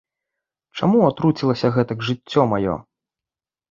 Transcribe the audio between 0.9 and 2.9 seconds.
атруцілася гэтак жыццё маё?